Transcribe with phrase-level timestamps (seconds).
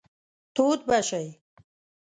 [0.55, 1.25] تود به شئ.